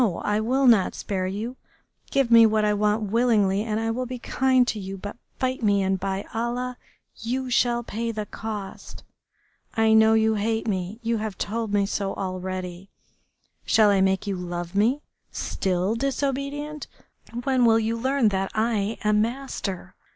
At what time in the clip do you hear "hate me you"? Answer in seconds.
10.33-11.17